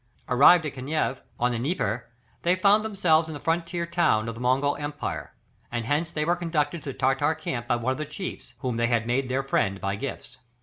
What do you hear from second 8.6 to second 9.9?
whom they had made their friend